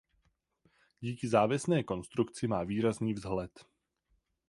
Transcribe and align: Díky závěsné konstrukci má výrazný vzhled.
Díky 1.01 1.27
závěsné 1.27 1.83
konstrukci 1.83 2.47
má 2.47 2.63
výrazný 2.63 3.13
vzhled. 3.13 3.65